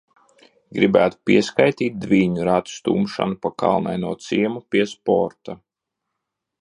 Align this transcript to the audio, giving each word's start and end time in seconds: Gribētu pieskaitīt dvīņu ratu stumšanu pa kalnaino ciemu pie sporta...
Gribētu 0.77 1.17
pieskaitīt 1.29 1.99
dvīņu 2.05 2.47
ratu 2.49 2.75
stumšanu 2.77 3.37
pa 3.47 3.53
kalnaino 3.65 4.15
ciemu 4.29 4.65
pie 4.73 4.85
sporta... 4.97 5.59